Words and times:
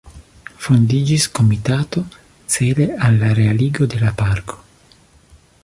Fondiĝis 0.67 1.27
komitato 1.39 2.03
cele 2.55 2.87
al 3.09 3.21
la 3.25 3.29
realigo 3.41 3.89
de 3.95 4.01
la 4.07 4.15
parko. 4.23 4.59